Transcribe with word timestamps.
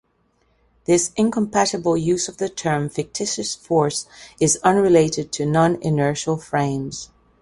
This 0.85 1.11
incompatible 1.15 1.95
use 1.95 2.27
of 2.27 2.37
the 2.37 2.49
term 2.49 2.89
"fictitious 2.89 3.53
force" 3.53 4.07
is 4.39 4.57
unrelated 4.63 5.31
to 5.33 5.45
non-inertial 5.45 6.37
frames. 6.37 7.11